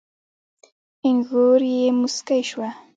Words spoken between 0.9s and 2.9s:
اينږور يې موسکۍ شوه.